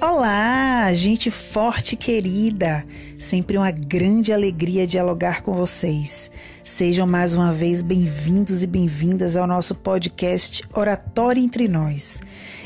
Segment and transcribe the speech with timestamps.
[0.00, 2.86] Olá, gente forte e querida!
[3.18, 6.30] Sempre uma grande alegria dialogar com vocês.
[6.64, 12.18] Sejam mais uma vez bem-vindos e bem-vindas ao nosso podcast Oratória Entre Nós.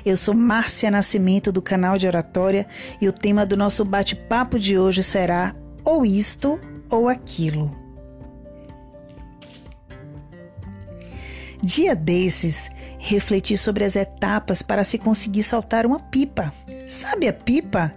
[0.06, 2.68] Eu sou Márcia Nascimento do canal de Oratória
[3.00, 7.74] e o tema do nosso bate-papo de hoje será ou isto ou aquilo.
[11.60, 12.68] Dia desses,
[13.04, 16.52] refleti sobre as etapas para se conseguir saltar uma pipa.
[16.88, 17.92] Sabe a pipa?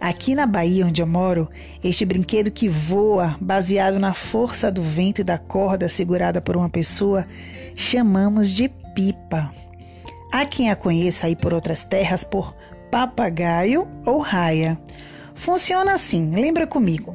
[0.00, 1.48] Aqui na Bahia, onde eu moro,
[1.84, 6.70] este brinquedo que voa, baseado na força do vento e da corda segurada por uma
[6.70, 7.26] pessoa,
[7.74, 9.52] chamamos de pipa.
[10.32, 12.54] Há quem a conheça aí por outras terras por
[12.90, 14.78] papagaio ou raia.
[15.34, 17.14] Funciona assim, lembra comigo.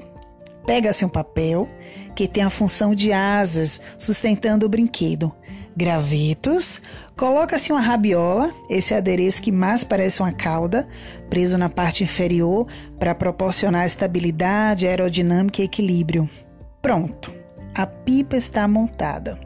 [0.65, 1.67] Pega-se um papel
[2.15, 5.33] que tem a função de asas sustentando o brinquedo
[5.75, 6.81] gravetos,
[7.21, 10.87] coloca-se uma rabiola, esse adereço que mais parece uma cauda,
[11.29, 12.65] preso na parte inferior
[12.97, 16.27] para proporcionar estabilidade, aerodinâmica e equilíbrio.
[16.81, 17.31] Pronto,
[17.75, 19.39] a pipa está montada.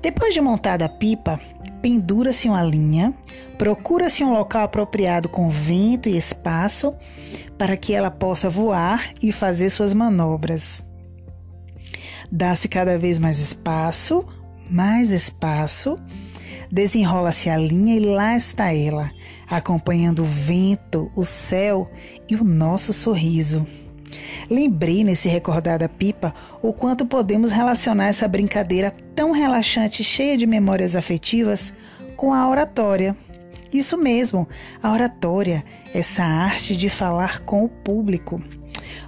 [0.00, 1.38] Depois de montada a pipa,
[1.82, 3.12] pendura-se uma linha,
[3.58, 6.94] procura-se um local apropriado com vento e espaço
[7.58, 10.82] para que ela possa voar e fazer suas manobras.
[12.32, 14.26] Dá-se cada vez mais espaço,
[14.70, 15.98] mais espaço,
[16.70, 19.10] desenrola-se a linha e lá está ela,
[19.48, 21.90] acompanhando o vento, o céu
[22.28, 23.66] e o nosso sorriso.
[24.50, 30.46] Lembrei nesse recordar da pipa o quanto podemos relacionar essa brincadeira tão relaxante, cheia de
[30.46, 31.72] memórias afetivas,
[32.16, 33.16] com a oratória.
[33.72, 34.48] Isso mesmo,
[34.82, 38.40] a oratória, essa arte de falar com o público.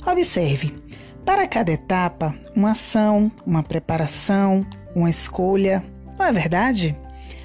[0.06, 0.74] Observe,
[1.24, 5.82] para cada etapa, uma ação, uma preparação, uma escolha,
[6.18, 6.96] não é verdade?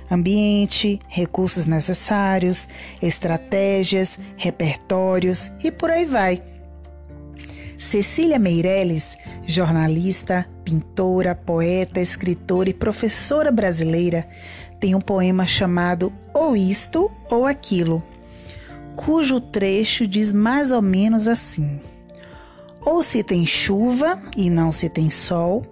[0.09, 2.67] Ambiente, recursos necessários,
[3.01, 6.41] estratégias, repertórios e por aí vai.
[7.77, 14.27] Cecília Meirelles, jornalista, pintora, poeta, escritora e professora brasileira,
[14.79, 18.03] tem um poema chamado Ou Isto ou Aquilo,
[18.95, 21.79] cujo trecho diz mais ou menos assim:
[22.81, 25.65] Ou se tem chuva e não se tem sol,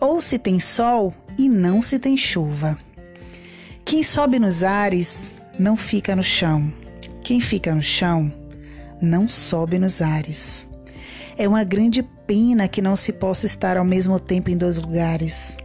[0.00, 2.78] ou se tem sol e não se tem chuva.
[3.88, 6.70] Quem sobe nos ares não fica no chão.
[7.22, 8.30] Quem fica no chão
[9.00, 10.68] não sobe nos ares.
[11.38, 15.56] É uma grande pena que não se possa estar ao mesmo tempo em dois lugares,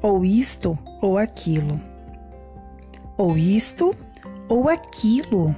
[0.00, 1.80] ou isto ou aquilo.
[3.16, 3.92] Ou isto
[4.48, 5.52] ou aquilo.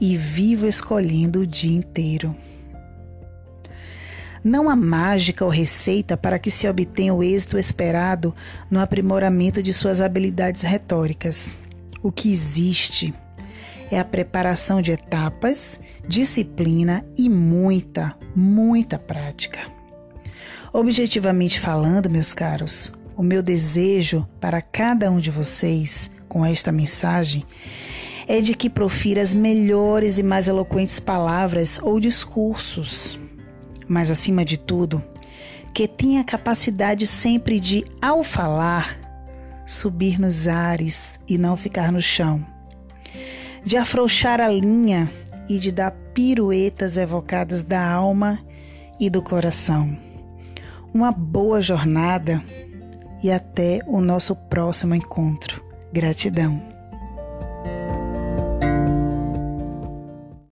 [0.00, 2.34] E vivo escolhendo o dia inteiro.
[4.44, 8.34] Não há mágica ou receita para que se obtenha o êxito esperado
[8.70, 11.50] no aprimoramento de suas habilidades retóricas.
[12.02, 13.14] O que existe
[13.90, 19.60] é a preparação de etapas, disciplina e muita, muita prática.
[20.74, 27.46] Objetivamente falando, meus caros, o meu desejo para cada um de vocês com esta mensagem
[28.28, 33.23] é de que profira as melhores e mais eloquentes palavras ou discursos
[33.88, 35.02] mas acima de tudo,
[35.72, 38.98] que tenha a capacidade sempre de, ao falar,
[39.66, 42.44] subir nos ares e não ficar no chão,
[43.64, 45.10] de afrouxar a linha
[45.48, 48.38] e de dar piruetas evocadas da alma
[49.00, 49.96] e do coração.
[50.92, 52.42] Uma boa jornada
[53.22, 55.62] e até o nosso próximo encontro.
[55.92, 56.73] Gratidão.